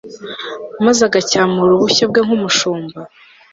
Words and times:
maze 0.85 1.01
agacyamura 1.09 1.71
ubushyo 1.73 2.03
bwe 2.09 2.21
nk'umushumba 2.25 2.99